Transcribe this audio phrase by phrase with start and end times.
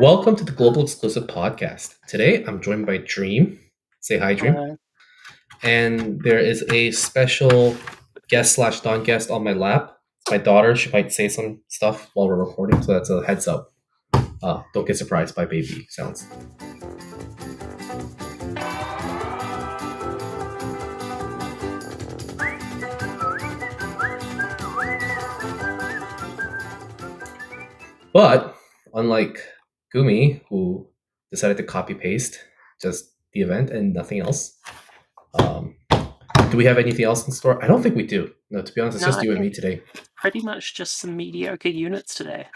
[0.00, 1.96] Welcome to the Global Exclusive Podcast.
[2.06, 3.58] Today I'm joined by Dream.
[4.00, 4.56] Say hi, Dream.
[4.56, 4.74] Uh,
[5.62, 7.76] And there is a special
[8.28, 9.96] guest slash non guest on my lap.
[10.22, 10.76] It's my daughter.
[10.76, 13.70] She might say some stuff while we're recording, so that's a heads up.
[14.42, 16.26] Uh, don't get surprised by baby sounds.
[28.12, 28.56] But
[28.94, 29.38] unlike
[29.94, 30.86] Gumi, who
[31.30, 32.38] decided to copy paste
[32.80, 34.56] just the event and nothing else,
[35.34, 35.74] um,
[36.50, 37.62] do we have anything else in store?
[37.62, 38.32] I don't think we do.
[38.50, 39.82] No, to be honest, it's No, just I you and me today.
[40.16, 42.46] pretty much just some mediocre units today.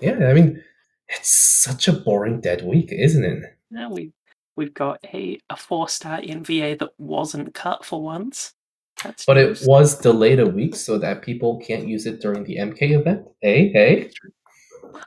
[0.00, 0.62] Yeah, I mean,
[1.08, 3.42] it's such a boring dead week, isn't it?
[3.70, 4.12] Yeah, we
[4.56, 8.54] we've got a, a four star NVA that wasn't cut for once.
[9.02, 12.56] That's But it was delayed a week so that people can't use it during the
[12.56, 13.28] MK event.
[13.40, 14.10] Hey, hey.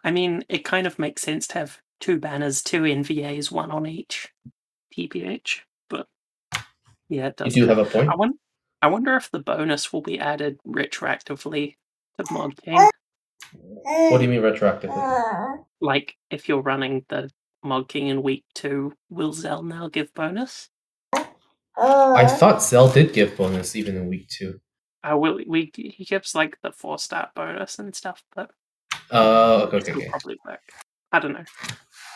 [0.04, 3.86] I mean, it kind of makes sense to have two banners, two NVAs, one on
[3.88, 4.30] each
[4.98, 5.62] TPH.
[5.90, 6.08] But
[7.10, 7.54] yeah, it You does.
[7.54, 8.10] do have a point.
[8.10, 8.38] I wonder,
[8.82, 11.76] I wonder if the bonus will be added retroactively
[12.20, 12.90] to Mod King.
[13.52, 15.64] What do you mean retroactively?
[15.82, 17.30] Like, if you're running the
[17.64, 20.70] Mod King in week two, will Zell now give bonus?
[21.78, 24.60] I thought Zell did give bonus even in week two.
[25.04, 25.40] I will.
[25.48, 28.52] We he gives like the four star bonus and stuff, but
[29.12, 30.10] Uh, okay, okay, okay.
[30.10, 30.62] probably work.
[31.12, 31.44] I don't know.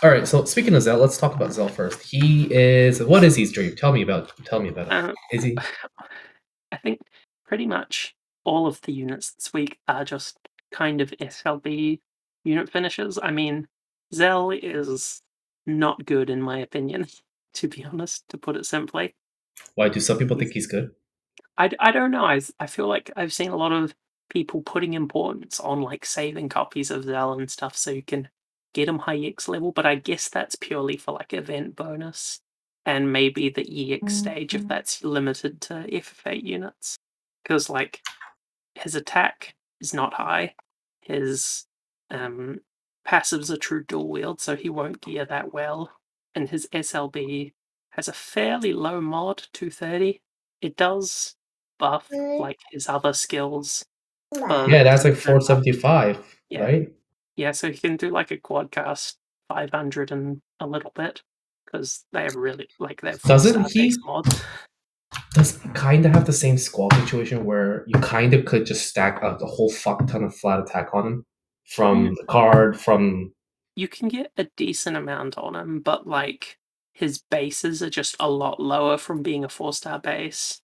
[0.03, 0.27] All right.
[0.27, 2.01] So speaking of Zell, let's talk about Zell first.
[2.01, 3.75] He is what is his dream?
[3.75, 4.31] Tell me about.
[4.45, 4.93] Tell me about it.
[4.93, 5.57] Uh, Is he?
[6.71, 6.99] I think
[7.45, 10.37] pretty much all of the units this week are just
[10.71, 11.99] kind of SLB
[12.43, 13.19] unit finishes.
[13.21, 13.67] I mean,
[14.13, 15.21] Zell is
[15.65, 17.07] not good in my opinion,
[17.55, 19.15] to be honest, to put it simply.
[19.75, 20.91] Why do some people think he's good?
[21.57, 22.25] I, I don't know.
[22.25, 23.95] I, I feel like I've seen a lot of
[24.29, 28.29] people putting importance on like saving copies of Zell and stuff so you can
[28.73, 32.41] get them high EX level, but I guess that's purely for like event bonus
[32.85, 36.97] and maybe the EX stage if that's limited to FF8 units.
[37.43, 38.01] Because like
[38.75, 40.55] his attack is not high,
[41.01, 41.65] his
[42.11, 42.59] um,
[43.07, 45.91] passives are true dual wield, so he won't gear that well,
[46.33, 47.53] and his SLB
[47.91, 50.21] has a fairly low mod 230.
[50.61, 51.35] It does
[51.79, 53.85] buff like his other skills.
[54.39, 56.63] For Yeah, that's like um, 475, Yeah.
[56.63, 56.91] right?
[57.35, 59.17] Yeah, so you can do like a quad cast
[59.49, 61.21] 500 and a little bit
[61.65, 63.21] because they have really like that.
[63.21, 64.25] Doesn't he- mod.
[65.33, 69.21] Does kind of have the same squall situation where you kind of could just stack
[69.21, 71.25] a, a whole fuck ton of flat attack on him
[71.65, 72.15] from mm.
[72.15, 73.33] the card, from
[73.75, 76.57] You can get a decent amount on him, but like
[76.93, 80.61] his bases are just a lot lower from being a four star base,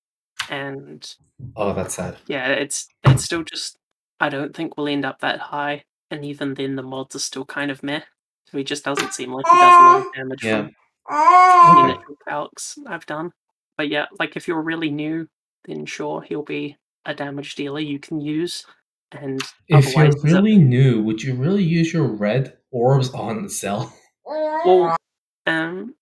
[0.51, 1.16] and
[1.56, 2.17] oh, that's sad.
[2.28, 3.78] yeah, it's it's still just
[4.19, 7.45] I don't think we'll end up that high, and even then the mods are still
[7.45, 8.01] kind of meh.
[8.45, 10.62] So he just doesn't seem like he does a lot of damage Yeah.
[10.62, 10.75] from
[11.09, 11.79] the Okay.
[11.79, 13.31] initial calcs I've done.
[13.78, 15.28] But yeah, like if you're really new,
[15.66, 18.66] then sure he'll be a damage dealer you can use.
[19.13, 23.09] And If you're otherwise, he's a- really new, would you really use your red orbs
[23.13, 23.94] on Zell?
[24.25, 24.95] well,
[25.47, 25.95] um,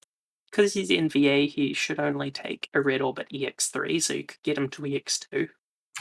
[0.60, 4.42] because he's NVA, he should only take a red orb at EX3, so you could
[4.44, 5.48] get him to EX2.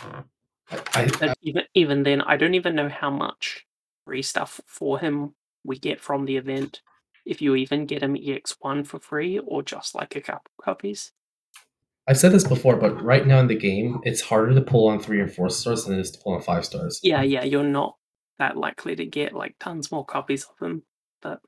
[0.01, 0.25] Mm.
[0.71, 3.65] I, I, But even even then, I don't even know how much
[4.05, 6.83] free stuff for him we get from the event.
[7.25, 11.13] If you even get him EX1 for free, or just like a couple copies.
[12.09, 14.99] I've said this before, but right now in the game, it's harder to pull on
[14.99, 17.01] three and four stars than it is to pull on five stars.
[17.03, 17.97] Yeah, yeah, you're not
[18.39, 20.83] that likely to get like tons more copies of him,
[21.23, 21.41] but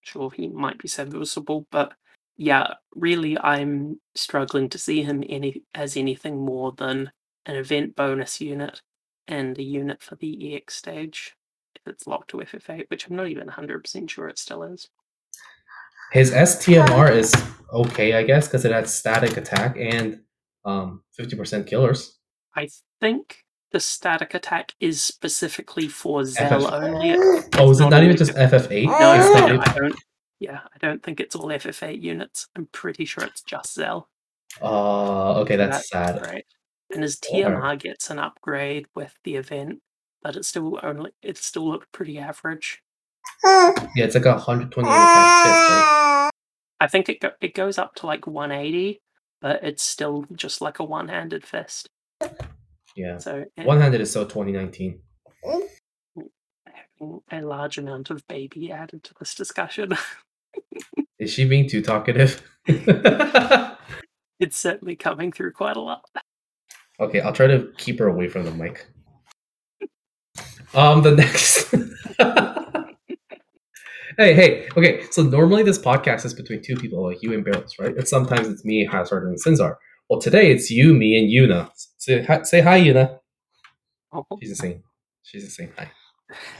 [0.00, 1.66] sure he might be serviceable.
[1.70, 1.92] But
[2.36, 7.12] yeah, really, I'm struggling to see him any as anything more than
[7.46, 8.80] an event bonus unit
[9.28, 11.34] and a unit for the EX stage
[11.76, 14.88] if it's locked to FF8, which I'm not even 100% sure it still is.
[16.12, 17.34] His STMR is
[17.72, 20.20] okay, I guess, because it has static attack and
[20.64, 22.18] um, 50% killers.
[22.56, 22.68] I
[23.00, 23.38] think
[23.72, 26.72] the static attack is specifically for Zell FF.
[26.72, 27.10] only.
[27.56, 28.86] Oh, is it not not even just FF8?
[28.86, 29.94] No, It's no, not I don't.
[30.40, 32.48] Yeah, I don't think it's all FF8 units.
[32.56, 34.08] I'm pretty sure it's just Zell.
[34.60, 36.20] Oh, okay, that's sad.
[36.20, 36.44] Right.
[36.92, 37.18] And his.
[37.18, 39.80] TMR gets an upgrade with the event,
[40.22, 42.82] but it still only it still looked pretty average.
[43.44, 43.72] Yeah,
[44.04, 46.30] it's like a 120 attack fist, right?
[46.80, 49.00] I think it go, it goes up to like 180,
[49.40, 51.88] but it's still just like a one-handed fist.
[52.96, 53.18] Yeah.
[53.18, 55.00] So eh, One handed is so 2019.
[56.66, 59.92] having a large amount of baby added to this discussion.
[61.18, 62.42] Is she being too talkative?
[62.66, 66.04] it's certainly coming through quite a lot.
[67.00, 68.86] okay, I'll try to keep her away from the mic.
[70.74, 71.70] Um, the next.
[74.18, 75.02] hey, hey, okay.
[75.10, 77.96] So normally this podcast is between two people, like you and Barrels, right?
[77.96, 79.76] And sometimes it's me, Hazard, and Sinzar.
[80.10, 81.70] Well, today it's you, me, and Yuna.
[81.98, 83.18] Say hi, say hi Yuna.
[84.12, 84.82] Oh, She's saying,
[85.22, 85.90] she's saying hi.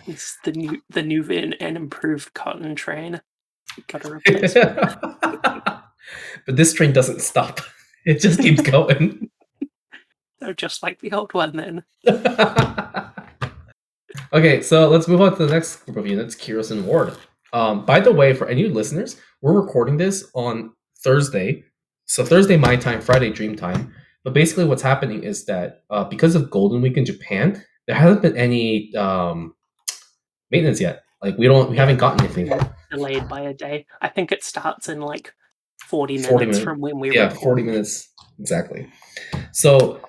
[0.06, 3.20] It's the new the new VIN and improved cotton train.
[6.46, 7.61] But this train doesn't stop.
[8.06, 9.31] It just keeps going.
[10.40, 11.84] They're just like the old one then.
[14.31, 17.16] okay, so let's move on to the next group of units, Kiros and Ward.
[17.55, 21.64] Um, by the way, for any listeners, we're recording this on Thursday.
[22.05, 23.94] So Thursday my time, Friday dream time.
[24.22, 28.20] But basically what's happening is that uh, because of Golden Week in Japan, there hasn't
[28.20, 29.55] been any um,
[30.50, 31.03] maintenance yet.
[31.24, 32.52] Like we don't we haven't gotten anything.
[32.90, 33.86] Delayed by a day.
[34.02, 35.32] I think it starts in like
[35.78, 36.62] 40 minutes 40 minutes.
[36.64, 37.40] from when we Yeah, record.
[37.40, 38.86] 40 minutes exactly.
[39.52, 40.00] So.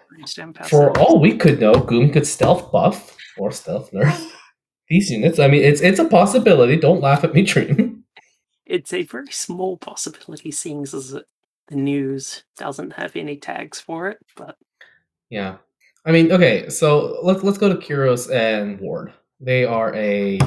[0.70, 4.32] For all we could know, Goom could stealth buff or stealth nerf
[4.90, 5.40] these units.
[5.40, 6.78] I mean, it's it's a possibility.
[6.78, 8.04] Don't laugh at me, Dream.
[8.66, 11.26] It's a very small possibility, seeing as it-
[11.68, 14.18] the news doesn't have any tags for it.
[14.36, 14.56] But
[15.30, 15.58] Yeah,
[16.06, 16.70] I mean, okay.
[16.70, 19.14] So let's let's go to Kiros and Ward.
[19.40, 20.40] They are a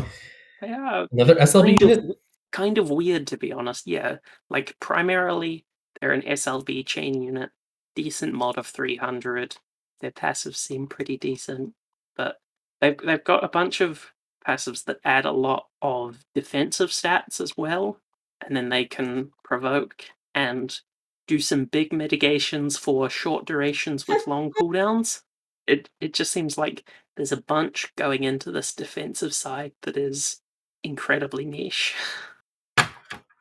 [0.63, 2.17] are another SLB kind of,
[2.53, 3.87] kind of weird, to be honest.
[3.87, 4.17] Yeah,
[4.51, 5.65] like primarily
[6.01, 7.51] they're an SLB chain unit,
[7.95, 9.57] decent mod of 300.
[10.01, 11.75] Their passives seem pretty decent,
[12.17, 12.37] but
[12.81, 14.13] they've they've got a bunch of
[14.47, 18.01] passives that add a lot of defensive stats as well,
[18.47, 20.05] and then they can provoke
[20.35, 20.81] and
[21.27, 25.23] do some big mitigations for short durations with long cooldowns.
[25.67, 30.41] It it just seems like there's a bunch going into this defensive side that is
[30.89, 31.95] incredibly niche.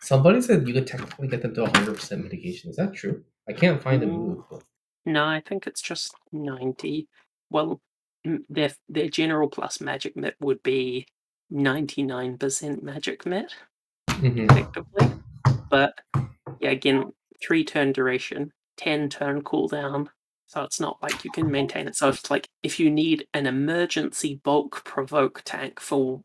[0.01, 2.69] Somebody said you could technically get them to 100% mitigation.
[2.69, 3.23] Is that true?
[3.49, 4.43] I can't find a move.
[4.49, 4.63] but-
[5.05, 7.07] No, I think it's just 90.
[7.49, 7.81] Well,
[8.49, 11.07] their their general plus magic mit would be
[11.49, 13.55] 99% magic mit,
[14.07, 14.51] Mhm.
[14.51, 15.07] effectively.
[15.69, 16.01] But
[16.59, 20.07] yeah, again, three turn duration, 10 turn cooldown.
[20.47, 21.95] So it's not like you can maintain it.
[21.95, 26.23] So it's like if you need an emergency bulk provoke tank for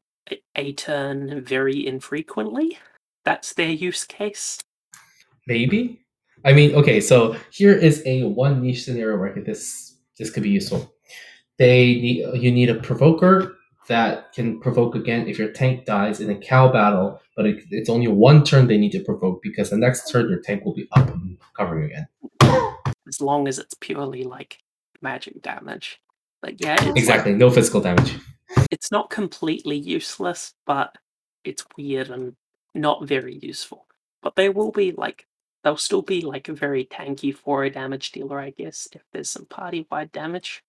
[0.57, 2.79] a, turn very infrequently,
[3.25, 4.59] that's their use case.
[5.47, 6.01] Maybe.
[6.45, 10.51] I mean, okay, so here is a one niche scenario where this this could be
[10.51, 10.93] useful.
[11.59, 13.57] They need you need a provoker
[13.89, 17.91] that can provoke again if your tank dies in a cow battle, but it, it's
[17.91, 20.89] only one turn they need to provoke because the next turn your tank will be
[20.93, 22.07] up and covering again.
[23.09, 24.59] as long as it's purely like
[25.01, 26.01] magic damage.
[26.43, 28.15] But yeah, it's like- Exactly, no physical damage.
[28.71, 30.97] it's not completely useless, but
[31.45, 32.35] it's weird and
[32.75, 33.87] not very useful.
[34.23, 35.27] But they will be like
[35.65, 39.31] they'll still be like a very tanky for a damage dealer, I guess, if there's
[39.31, 40.63] some party wide damage.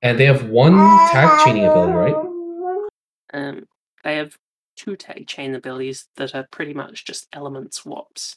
[0.00, 0.72] And they have one
[1.12, 2.88] tag chaining ability, right?
[3.34, 3.66] Um
[4.04, 4.36] they have
[4.76, 8.36] two tag chain abilities that are pretty much just element swaps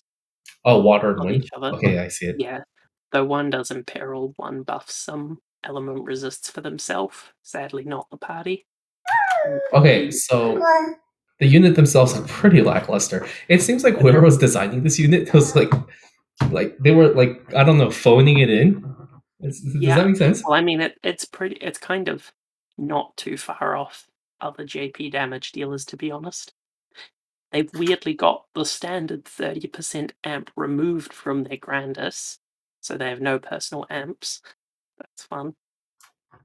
[0.63, 1.43] Oh, water and wind.
[1.45, 1.69] each other.
[1.69, 2.35] Okay, I see it.
[2.39, 2.63] Yeah.
[3.11, 7.17] Though one does imperil, one buffs some element resists for themselves.
[7.43, 8.65] Sadly not the party.
[9.73, 10.13] Okay, mm.
[10.13, 10.59] so
[11.39, 13.27] the unit themselves are pretty lackluster.
[13.49, 15.71] It seems like whoever was designing this unit was like,
[16.51, 18.83] like they were like I don't know, phoning it in.
[19.41, 19.97] Is- Does Yeah.
[19.97, 20.43] that make sense?
[20.43, 21.55] Well, I mean, it, it's pretty.
[21.57, 22.31] It's kind of
[22.77, 24.07] not too far off
[24.41, 26.53] other JP damage dealers, to be honest.
[27.51, 32.39] They've weirdly got the standard thirty percent amp removed from their Grandis,
[32.81, 34.41] so they have no personal amps.
[34.97, 35.53] That's fun.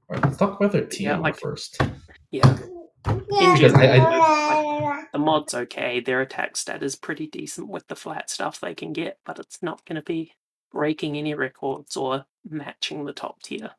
[0.09, 1.81] Alright, let's talk about their TMR Yeah, like- first.
[2.31, 2.57] Yeah,
[3.03, 5.99] Because I- the mod's okay.
[5.99, 9.61] Their attack stat is pretty decent with the flat stuff they can get, but it's
[9.61, 10.33] not going to be
[10.71, 13.71] breaking any records or matching the top tier.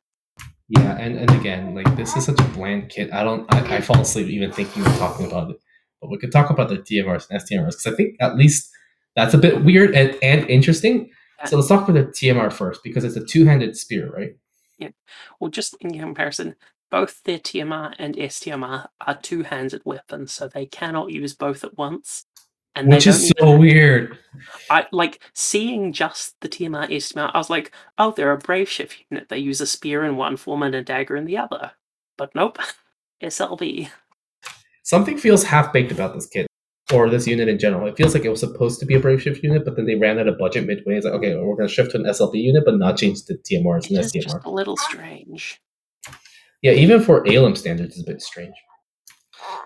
[0.69, 3.12] Yeah, and, and again, like this is such a bland kit.
[3.12, 3.52] I don't.
[3.52, 5.57] I, I fall asleep even thinking of talking about it.
[6.00, 8.71] But we could talk about the TMRs and STMRs because I think at least
[9.14, 11.11] that's a bit weird and, and interesting.
[11.47, 14.31] So let's talk about the TMR first because it's a two-handed spear, right?
[15.41, 16.57] Well, just in comparison,
[16.91, 22.27] both their TMR and STMR are two-handed weapons, so they cannot use both at once.
[22.75, 24.19] And Which is so even- weird.
[24.71, 27.31] I like seeing just the TMR STMR.
[27.35, 29.29] I was like, oh, they're a brave shift unit.
[29.29, 31.73] They use a spear in one form and a dagger in the other.
[32.17, 32.59] But nope,
[33.23, 33.91] SLB.
[34.85, 36.47] Something feels half baked about this kit
[36.93, 37.87] or this unit in general.
[37.87, 39.95] It feels like it was supposed to be a brave shift unit, but then they
[39.95, 40.97] ran out of budget midway.
[40.97, 43.35] It's like, okay, we're going to shift to an SLB unit, but not change the
[43.35, 45.61] TMRs It and is just a little strange.
[46.63, 48.55] Yeah, even for ALM standards, it's a bit strange.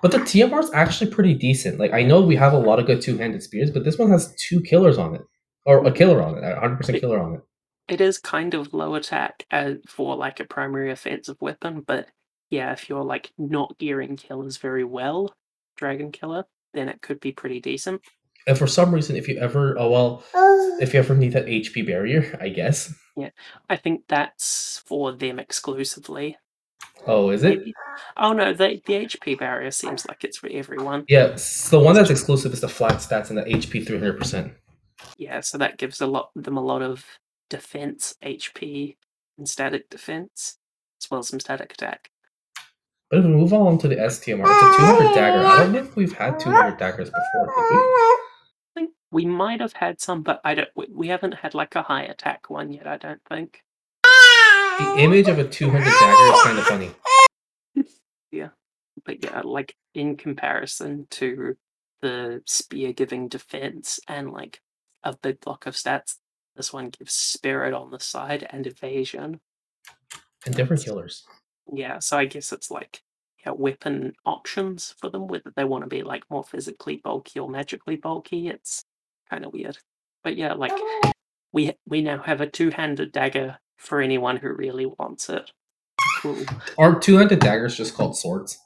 [0.00, 1.78] But the TMR is actually pretty decent.
[1.78, 4.34] Like I know we have a lot of good two-handed spears, but this one has
[4.36, 5.22] two killers on it,
[5.64, 7.40] or a killer on it, a hundred percent killer on it.
[7.88, 12.08] It is kind of low attack uh, for like a primary offensive weapon, but
[12.50, 15.34] yeah, if you're like not gearing killers very well,
[15.76, 16.44] Dragon Killer,
[16.76, 18.02] then it could be pretty decent.
[18.46, 20.78] And for some reason, if you ever, oh well, oh.
[20.80, 22.94] if you ever need that HP barrier, I guess.
[23.16, 23.30] Yeah,
[23.68, 26.36] I think that's for them exclusively.
[27.06, 27.58] Oh, is it?
[27.58, 27.74] Maybe.
[28.16, 31.04] Oh no, the the HP barrier seems like it's for everyone.
[31.08, 31.30] Yeah.
[31.34, 34.52] s- The one that's exclusive is the flat stats and the HP three hundred percent.
[35.18, 37.04] Yeah, so that gives a lot them a lot of
[37.50, 38.96] defense HP
[39.38, 40.58] and static defense,
[41.02, 42.10] as well as some static attack.
[43.10, 45.46] But if we move on to the STMR, it's a two hundred dagger.
[45.46, 47.50] I don't know if we've had two hundred daggers before.
[47.50, 48.18] I
[48.74, 50.68] think we might have had some, but I don't.
[50.74, 52.86] We, we haven't had like a high attack one yet.
[52.86, 53.62] I don't think.
[54.02, 56.90] The image of a two hundred dagger is kind of funny.
[58.32, 58.48] yeah,
[59.04, 61.56] But yeah, like in comparison to
[62.02, 64.60] the spear giving defense and like
[65.04, 66.16] a big block of stats,
[66.56, 69.40] this one gives spirit on the side and evasion.
[70.44, 71.24] And different killers.
[71.72, 73.02] Yeah, so I guess it's like
[73.44, 77.48] yeah, weapon options for them, whether they want to be like more physically bulky or
[77.48, 78.48] magically bulky.
[78.48, 78.84] It's
[79.30, 79.78] kind of weird.
[80.24, 80.72] But yeah, like
[81.52, 85.50] we we now have a two-handed dagger for anyone who really wants it.
[86.20, 86.44] Cool.
[86.78, 88.58] Are two-handed daggers just called swords?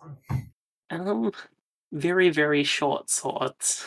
[0.90, 1.32] Um,
[1.92, 3.84] very very short swords.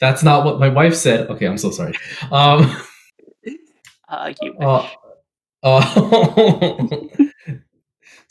[0.00, 1.28] That's not what my wife said.
[1.30, 1.94] Okay, I'm so sorry.
[2.30, 2.76] Um.
[4.06, 4.86] Uh, you Uh,
[5.62, 6.96] uh,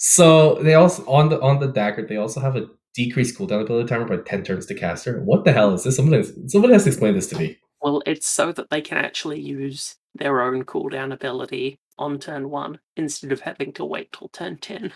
[0.06, 3.88] so they also on the on the dagger they also have a decreased cooldown ability
[3.88, 5.22] timer by ten turns to caster.
[5.24, 5.96] What the hell is this?
[5.96, 7.58] Someone has, someone has to explain this to me.
[7.82, 12.80] Well, it's so that they can actually use their own cooldown ability on turn one
[12.98, 14.92] instead of having to wait till turn ten.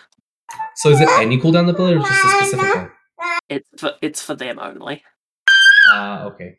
[0.75, 2.91] So is it any cooldown ability or just a specific one?
[3.47, 5.03] It's for it's for them only.
[5.89, 6.57] Ah, okay.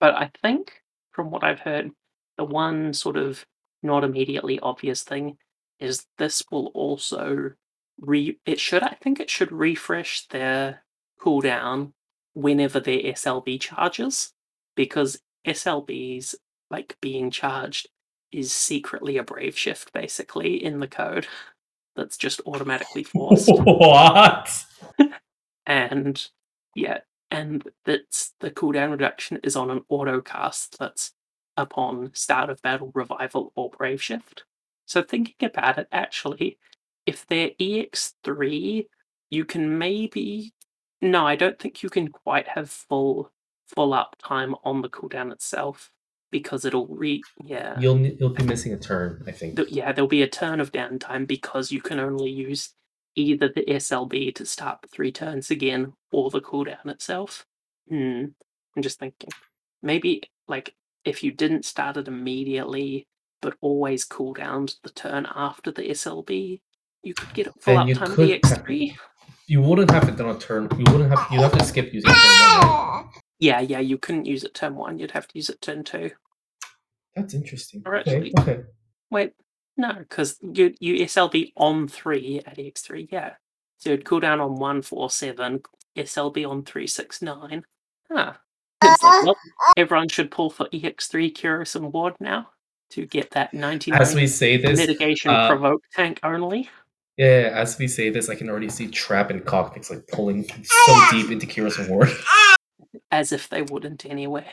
[0.00, 0.80] But I think,
[1.10, 1.90] from what I've heard,
[2.38, 3.44] the one sort of
[3.82, 5.36] not immediately obvious thing
[5.82, 7.50] is this will also
[8.00, 8.38] re.
[8.46, 10.84] It should, I think, it should refresh their
[11.20, 11.92] cooldown
[12.34, 14.32] whenever their SLB charges,
[14.76, 16.34] because SLBs
[16.70, 17.88] like being charged
[18.30, 21.26] is secretly a brave shift, basically in the code.
[21.96, 24.64] That's just automatically forced what?
[25.66, 26.28] and
[26.74, 31.12] yeah, and that's the cooldown reduction is on an auto cast that's
[31.56, 34.44] upon start of battle, revival, or brave shift.
[34.92, 36.58] So thinking about it, actually,
[37.06, 38.84] if they're EX3,
[39.30, 40.52] you can maybe
[41.00, 43.32] no, I don't think you can quite have full
[43.66, 45.90] full up time on the cooldown itself
[46.30, 47.80] because it'll re yeah.
[47.80, 49.58] You'll you'll be missing a turn, I think.
[49.68, 52.74] Yeah, there'll be a turn of downtime because you can only use
[53.16, 57.46] either the SLB to start the three turns again or the cooldown itself.
[57.88, 58.24] Hmm.
[58.76, 59.30] I'm just thinking.
[59.82, 60.74] Maybe like
[61.06, 63.06] if you didn't start it immediately
[63.42, 66.62] but always cooldowned the turn after the SLB,
[67.02, 68.94] you could get it full Then you uptime could EX3.
[69.48, 70.68] You wouldn't have it done on turn.
[70.78, 71.26] You wouldn't have.
[71.30, 73.08] You have to skip using turn one.
[73.38, 76.12] Yeah, yeah, you couldn't use it turn one, you'd have to use it turn two.
[77.16, 77.82] That's interesting.
[77.84, 78.10] Or Okay.
[78.16, 78.62] actually- Okay.
[79.10, 79.32] Wait,
[79.76, 83.34] no, because you you SLB on three at EX3, yeah.
[83.78, 85.62] So it'd cool down on one four seven,
[85.96, 87.64] SLB on three six nine.
[88.10, 88.34] Huh.
[88.84, 89.36] It's like, well,
[89.76, 92.50] everyone should pull for EX3 Kiros and Ward now
[92.92, 96.68] to get that ninety As we say this, mitigation uh, provoke tank only.
[97.16, 100.44] yeah, yeah, as we say this, I can already see Trap and Cockpits like pulling
[100.64, 102.10] so deep into Kira's Reward.
[103.10, 104.46] As if they wouldn't anyway.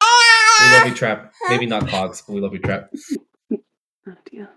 [0.00, 1.32] we love you, Trap.
[1.48, 2.90] Maybe not Cogs, but we love you, Trap.
[4.04, 4.48] Oh dear.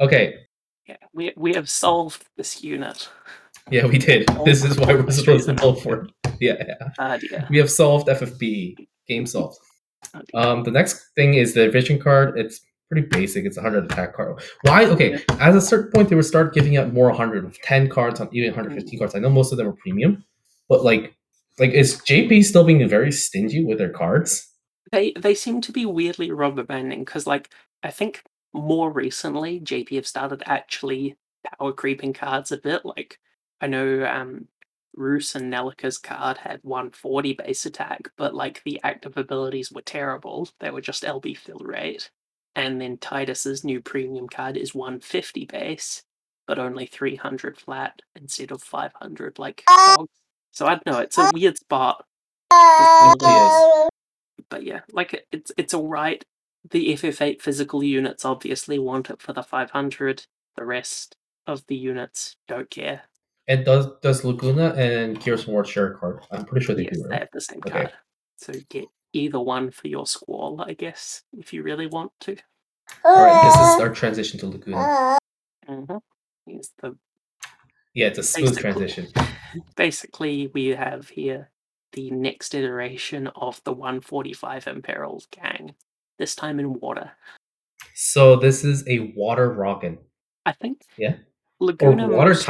[0.00, 0.34] Okay.
[0.88, 3.08] Yeah, we we have solved this unit.
[3.70, 4.28] Yeah, we did.
[4.44, 6.02] This is why we're supposed to pull for.
[6.04, 6.10] it.
[6.40, 6.88] Yeah, yeah.
[6.98, 7.46] Ah dear.
[7.48, 8.88] We have solved FFB.
[9.06, 9.58] Game solved.
[10.34, 12.38] Um, the next thing is the vision card.
[12.38, 13.44] It's pretty basic.
[13.44, 14.42] It's a hundred attack card.
[14.62, 14.86] Why?
[14.86, 18.28] Okay, at a certain point they would start giving out more hundred, ten cards on
[18.32, 19.14] even 115 cards.
[19.14, 20.24] I know most of them are premium,
[20.68, 21.14] but like,
[21.58, 24.50] like is JP still being very stingy with their cards?
[24.92, 27.50] They they seem to be weirdly rubber banding because like
[27.82, 31.16] I think more recently JP have started actually
[31.58, 32.84] power creeping cards a bit.
[32.84, 33.18] Like
[33.60, 34.48] I know um
[34.96, 40.48] Roos and Nelika's card had 140 base attack, but like the active abilities were terrible.
[40.60, 42.10] They were just LB fill rate.
[42.56, 46.04] And then Titus's new premium card is 150 base,
[46.46, 50.08] but only 300 flat instead of 500 like Cogs.
[50.52, 52.04] So I don't know, it's a weird spot.
[52.52, 53.54] It really is.
[54.48, 56.24] but yeah, like it's it's all right.
[56.70, 60.26] The FF8 physical units obviously want it for the 500.
[60.56, 63.02] The rest of the units don't care.
[63.46, 66.20] And does does Laguna and Gears War share a card?
[66.30, 67.70] I'm pretty sure they yes, do, they have the same Okay.
[67.70, 67.92] card.
[68.36, 72.36] So get either one for your squall, I guess, if you really want to.
[73.04, 75.18] All right, this is our transition to Laguna.
[75.66, 75.96] hmm
[76.46, 76.96] Here's the
[77.94, 78.62] Yeah, it's a smooth Basically.
[78.72, 79.06] transition.
[79.76, 81.50] basically we have here
[81.92, 85.74] the next iteration of the 145 Imperial gang,
[86.18, 87.12] this time in water.
[87.94, 89.98] So this is a water Rogan.
[90.44, 90.82] I think.
[90.98, 91.16] Yeah.
[91.60, 92.34] Laguna or water?
[92.34, 92.42] Lag-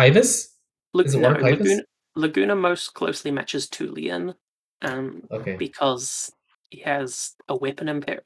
[1.02, 1.42] is it no, water?
[1.42, 1.82] Laguna,
[2.16, 4.34] Laguna most closely matches Tulian,
[4.82, 5.56] um, Okay.
[5.56, 6.32] because
[6.70, 8.22] he has a weapon imperial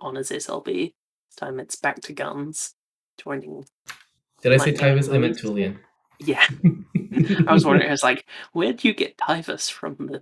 [0.00, 0.94] on his SLB.
[1.28, 2.74] This time it's back to guns,
[3.18, 3.64] joining.
[4.42, 5.14] Did I say Lightning Tyvus?
[5.14, 5.38] I meant.
[5.38, 5.78] Tulian.
[6.20, 6.44] Yeah,
[7.48, 7.88] I was wondering.
[7.88, 9.96] I was like, where do you get Typhus from?
[9.96, 10.20] The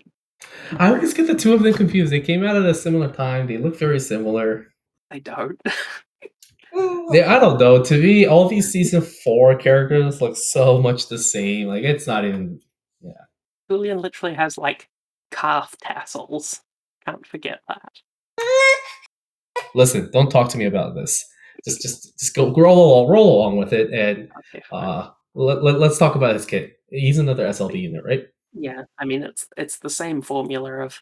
[0.79, 2.13] I always get the two of them confused.
[2.13, 3.47] They came out at a similar time.
[3.47, 4.69] They look very similar.
[5.11, 5.61] I don't.
[7.13, 7.83] They, I don't know.
[7.83, 11.69] To me, all these season four characters look so much the same.
[11.69, 12.61] Like it's not even.
[13.01, 13.13] Yeah.
[13.71, 14.89] Julian literally has like
[15.31, 16.61] calf tassels.
[17.05, 17.93] Can't forget that.
[19.75, 21.25] Listen, don't talk to me about this.
[21.65, 25.79] Just, just, just go roll along, roll along with it, and Okay, uh, let, let,
[25.79, 26.73] let's talk about his kid.
[26.91, 28.25] He's another SLB unit, right?
[28.53, 31.01] yeah, I mean it's it's the same formula of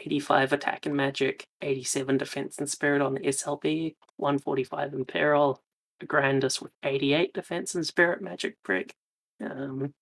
[0.00, 5.62] 85 attack and magic, 87 defense and spirit on the SLB, 145 Imperial,
[6.00, 8.94] a Grandis with 88 defense and spirit magic brick,
[9.40, 9.92] um,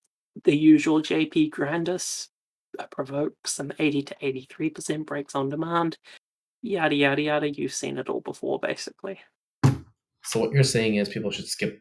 [0.43, 2.29] the usual JP Grandis
[2.77, 5.97] that provokes some 80 to 83% breaks on demand.
[6.61, 7.49] Yada yada yada.
[7.49, 9.19] You've seen it all before, basically.
[10.23, 11.79] So what you're saying is people should skip.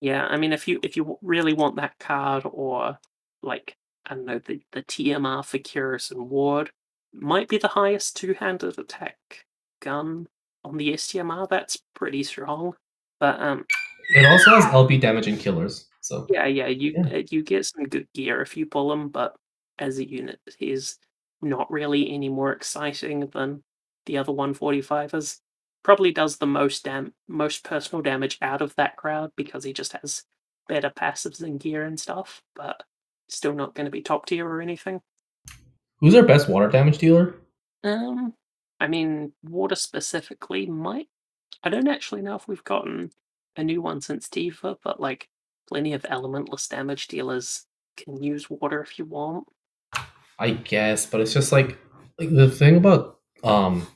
[0.00, 2.98] Yeah, I mean, if you if you really want that card, or
[3.42, 3.76] like
[4.06, 6.70] I don't know, the the TMR for Kiros and Ward
[7.12, 9.16] might be the highest two-handed attack
[9.80, 10.26] gun
[10.64, 11.48] on the STMR.
[11.48, 12.74] That's pretty strong.
[13.20, 13.64] But um,
[14.14, 15.88] It also has LB damage and killers.
[16.00, 17.18] So yeah, yeah, you Yeah.
[17.18, 19.36] uh, you get some good gear if you pull him, but
[19.78, 20.98] as a unit, he's
[21.40, 23.62] not really any more exciting than
[24.06, 25.38] the other 145ers.
[25.84, 29.92] Probably does the most dam most personal damage out of that crowd because he just
[29.92, 30.24] has
[30.68, 32.82] better passives and gear and stuff, but
[33.28, 35.00] still not going to be top tier or anything.
[36.02, 37.36] Who's our best water damage dealer?
[37.84, 38.34] Um,
[38.78, 41.08] I mean, water specifically might.
[41.62, 43.10] I don't actually know if we've gotten
[43.56, 45.28] a new one since Diva, but like
[45.68, 49.46] plenty of elementless damage dealers can use water if you want.
[50.38, 51.78] I guess, but it's just like
[52.18, 53.86] like the thing about um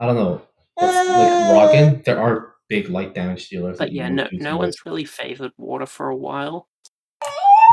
[0.00, 0.42] I don't know.
[0.80, 3.78] Like Rogan, there are big light damage dealers.
[3.78, 6.68] But yeah, no, no one's really favored water for a while.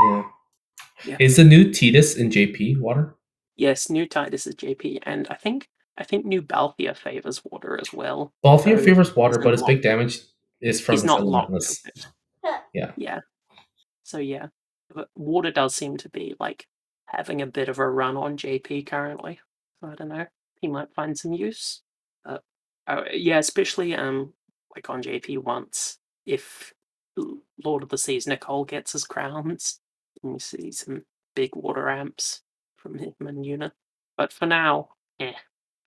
[0.08, 0.24] Yeah.
[1.06, 1.18] Yeah.
[1.20, 3.16] Is the new Titus in JP water?
[3.56, 7.94] Yes, new Titus is JP, and I think I think new Balthier favors water as
[7.94, 8.34] well.
[8.44, 10.20] Balthier So favors water, but his big damage
[10.62, 11.88] is from He's his not locked elementless.
[12.74, 12.92] Yeah.
[12.98, 13.20] Yeah.
[14.04, 14.48] So yeah,
[14.94, 16.68] but water does seem to be like
[17.06, 19.40] having a bit of a run on JP currently.
[19.80, 20.26] So I don't know.
[20.62, 21.82] He might find some use.
[22.24, 22.44] But
[22.88, 24.34] uh, yeah, especially um
[24.76, 26.74] like on JP once if
[27.64, 29.80] Lord of the Seas Nicole gets his crowns,
[30.22, 31.04] and you see some
[31.36, 32.42] big water amps
[32.86, 33.74] from him and Una.
[34.16, 35.34] But for now, eh,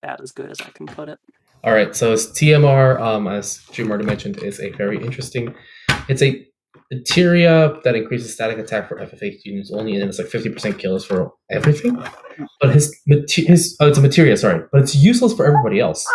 [0.03, 1.19] about as good as I can put it.
[1.63, 5.55] All right, so his TMR, um, as Jim already mentioned, is a very interesting.
[6.07, 6.45] It's a
[6.91, 11.05] materia that increases static attack for FF8 units only, and it's like fifty percent kills
[11.05, 12.01] for everything.
[12.61, 16.05] But his his oh, it's a materia, sorry, but it's useless for everybody else.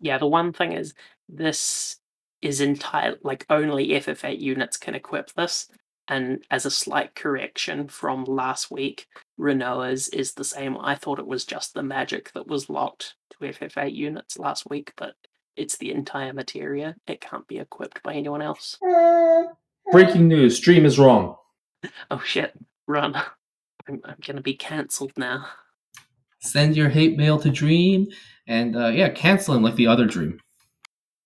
[0.00, 0.94] Yeah, the one thing is
[1.28, 1.96] this
[2.40, 5.68] is entire like only FF8 units can equip this,
[6.06, 9.06] and as a slight correction from last week,
[9.38, 10.76] Rinoa's is the same.
[10.78, 14.92] I thought it was just the magic that was locked to FF8 units last week,
[14.96, 15.14] but
[15.56, 16.96] it's the entire materia.
[17.06, 18.78] It can't be equipped by anyone else.
[19.90, 21.36] Breaking news: Dream is wrong.
[22.10, 23.14] Oh shit, run.
[23.86, 25.46] I'm, I'm gonna be cancelled now.
[26.40, 28.08] Send your hate mail to Dream,
[28.48, 30.40] and uh, yeah, cancel him like the other Dream.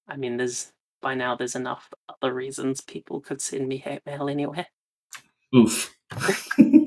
[0.06, 4.28] I mean, there's by now there's enough other reasons people could send me hate mail
[4.28, 4.66] anyway.
[5.54, 5.94] Oof.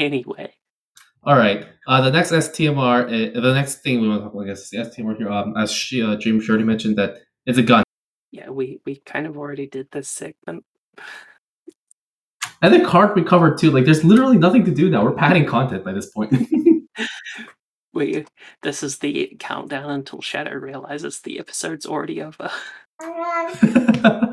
[0.00, 0.54] Anyway,
[1.24, 1.66] All right.
[1.86, 4.60] Uh, the next STMR, uh, the next thing we want to talk about, I guess,
[4.62, 5.28] is the STMR here.
[5.28, 7.84] Um, as she, uh, Dream already mentioned, that it's a gun.
[8.30, 10.64] yeah, we we kind of already did this segment.
[12.62, 13.70] And the card recovered too.
[13.70, 15.04] Like, there's literally nothing to do now.
[15.04, 16.32] We're padding content by this point.
[17.92, 18.24] We
[18.62, 22.48] this is the countdown until Shadow realizes the episode's already over.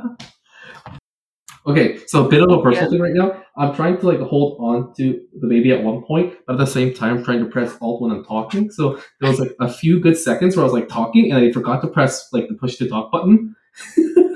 [1.68, 2.90] okay, so a bit of a personal Yeah.
[2.90, 3.44] thing right now.
[3.58, 6.68] I'm trying to like hold on to the baby at one point, but at the
[6.68, 8.72] same time, I'm trying to press Alt when I'm talking.
[8.72, 11.52] So there was like a few good seconds where I was like talking, and I
[11.52, 13.56] forgot to press like the push to talk button.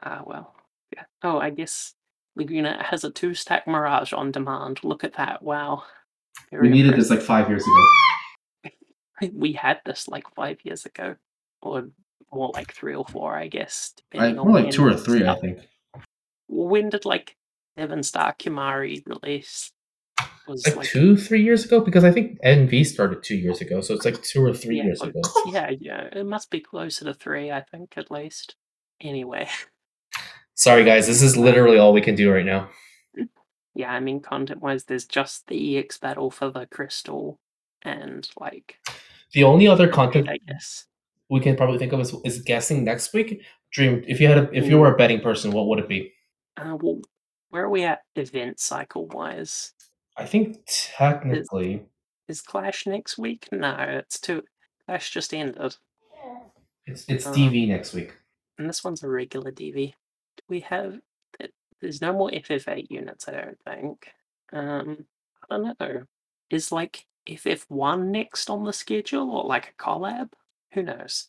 [0.00, 0.54] Ah well,
[0.94, 1.02] yeah.
[1.22, 1.94] Oh, I guess
[2.36, 4.78] Laguna has a two stack Mirage on demand.
[4.84, 5.42] Look at that!
[5.42, 5.82] Wow.
[6.52, 8.70] We Very needed this like five years ago.
[9.34, 11.16] We had this like five years ago,
[11.62, 11.88] or
[12.32, 13.92] more like three or four, I guess.
[14.14, 15.58] On more like two or three, I think.
[16.48, 17.36] When did like
[17.78, 19.72] Seven Star Kimahri release?
[20.46, 23.80] was like, like two, three years ago because I think NV started two years ago,
[23.80, 25.20] so it's like two or three Yeah, years ago.
[25.52, 28.56] yeah, yeah, it must be closer to three, I think, at least.
[29.00, 29.48] Anyway,
[30.54, 32.68] Sorry, guys, this is literally all we can do right now.
[33.74, 37.38] yeah, I mean, content wise, there's just the EX battle for the crystal
[37.82, 38.78] and like,
[39.32, 40.86] The only other content I guess.
[41.30, 43.42] we can probably think of is, is guessing next week.
[43.70, 44.80] Dream, if you had a, if you Mm.
[44.80, 46.12] were a betting person, what would it be?
[46.58, 47.00] Uh, well,
[47.50, 49.72] where are we at event cycle wise?
[50.16, 51.84] I think technically
[52.26, 53.48] Is Clash next week?
[53.52, 54.42] No, it's too.
[54.86, 55.76] Clash just ended,
[56.86, 58.14] it's it's Uh, DV next week.
[58.58, 59.92] and this one's a regular DV.
[60.36, 60.98] Do we have?
[61.38, 64.08] th- There's no more FF8 units, I don't think.
[64.52, 65.06] Um,
[65.50, 66.02] I don't know.
[66.50, 70.32] Is like FF1 next on the schedule, or like a collab?
[70.72, 71.28] Who knows?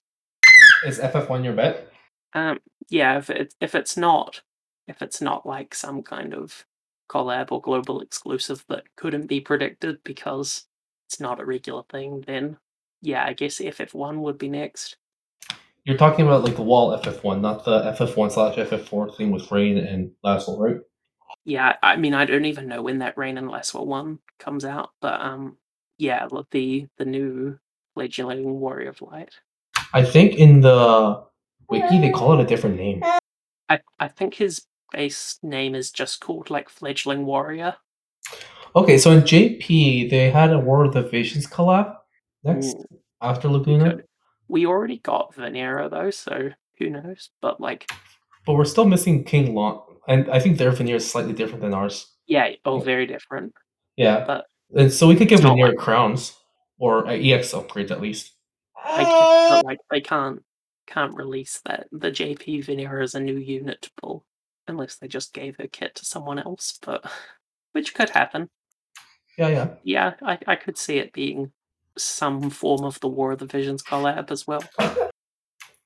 [0.85, 1.91] Is FF1 your bet?
[2.33, 4.41] Um, yeah, if it if it's not
[4.89, 6.65] if it's not like some kind of
[7.09, 10.65] collab or global exclusive that couldn't be predicted because
[11.07, 12.57] it's not a regular thing, then
[13.01, 14.97] yeah, I guess FF1 would be next.
[15.85, 19.77] You're talking about like the wall FF1, not the FF1 slash FF4 thing with Rain
[19.77, 20.77] and Lasswell, right?
[21.45, 24.89] Yeah, I mean I don't even know when that Rain and Lasswell one comes out,
[25.01, 25.57] but um
[25.97, 27.57] yeah, the the new
[27.93, 29.33] fledgling Warrior of Light.
[29.93, 31.23] I think in the
[31.69, 33.03] wiki they call it a different name.
[33.69, 37.75] I I think his base name is just called like Fledgling Warrior.
[38.75, 41.95] Okay, so in JP they had a War of the Visions collab
[42.43, 42.85] next Mm,
[43.21, 44.05] after Laguna, could.
[44.47, 47.29] We already got Venera though, so who knows?
[47.41, 47.89] But like
[48.45, 51.73] but we're still missing King Long, and I think their veneer is slightly different than
[51.73, 52.07] ours.
[52.27, 53.53] Yeah, oh, very different.
[53.95, 56.35] Yeah, But and so we could give veneer like- crowns
[56.77, 58.33] or EX upgrades at least.
[58.81, 60.41] I guess, but like they can't
[60.87, 64.25] can't release that the JP Venera is a new unit to pull
[64.69, 66.77] unless they just gave her kit to someone else.
[66.85, 67.03] But
[67.73, 68.49] which could happen.
[69.37, 69.67] Yeah, yeah.
[69.83, 71.51] Yeah, I, I could see it being
[71.97, 74.63] some form of the War of the Visions collab as well.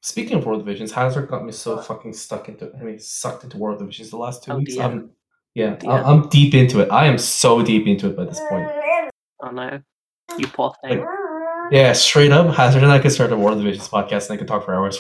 [0.02, 3.00] Speaking of War of the Visions, Hazard got me so fucking stuck into I mean
[3.00, 4.78] sucked into War of the Visions the last two Oh, weeks.
[4.78, 5.12] I'm,
[5.56, 6.90] yeah, I'm deep into it.
[6.92, 8.70] I am so deep into it by this point.
[9.42, 9.82] Oh no,
[10.38, 11.06] you poor thing.
[11.72, 14.34] Yeah, straight up, Hazard and I could start a War of the Visions podcast and
[14.36, 14.98] I could talk for hours.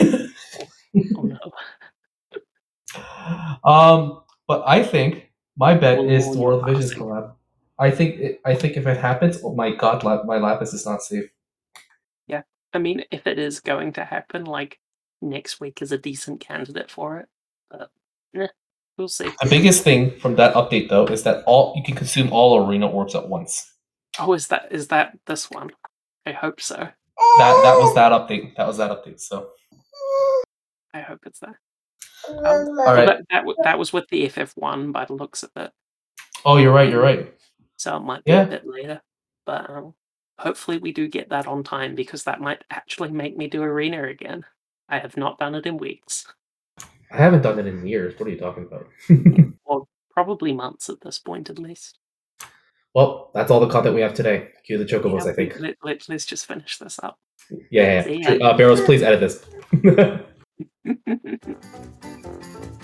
[1.16, 1.38] Oh no.
[3.64, 7.06] Um, but I think my bet Oh, is the War of the Visions passing.
[7.06, 7.32] collab.
[7.78, 10.84] I think it, I think if it happens, oh my god, lap, my Lapis is
[10.86, 11.30] not safe.
[12.26, 12.42] Yeah,
[12.74, 14.78] I mean, if it is going to happen, like
[15.22, 17.28] next week is a decent candidate for it.
[17.70, 17.90] But
[18.34, 18.48] eh,
[18.98, 19.30] we'll see.
[19.42, 22.86] The biggest thing from that update though is that all you can consume all arena
[22.88, 23.72] orbs at once.
[24.18, 25.70] Oh, is that is that this one?
[26.26, 26.76] I hope so.
[26.76, 26.92] That
[27.62, 28.56] that was that update.
[28.56, 29.20] That was that update.
[29.20, 29.50] So
[30.92, 31.54] I hope it's that.
[32.28, 33.06] All Well, right.
[33.06, 35.72] that, that, that was with the FF1 by the looks of it,
[36.44, 36.88] Oh, you're right.
[36.90, 37.34] You're right.
[37.76, 38.42] so it might be Yeah.
[38.42, 39.00] a bit later.
[39.46, 39.94] But um,
[40.38, 44.04] hopefully we do get that on time because that might actually make me do arena
[44.04, 44.44] again.
[44.88, 46.26] I have not done it in weeks,
[47.12, 48.18] I haven't done it in years.
[48.18, 48.86] What are you talking about?
[49.64, 51.98] or probably months at this point at least.
[52.94, 54.48] well, that's all the content we have today.
[54.64, 55.58] Cue the chocobos, Yeah, I think.
[55.60, 57.18] Let, let, let's just finish this up.
[57.70, 58.36] Yeah, yeah.
[58.36, 58.46] Yeah.
[58.46, 59.44] Uh, Barrels, please edit this.
[60.60, 62.79] フフフフ。